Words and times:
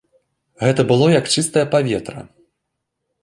Гэта 0.65 0.81
было 0.91 1.05
як 1.19 1.29
чыстае 1.41 1.63
паветра. 1.75 2.21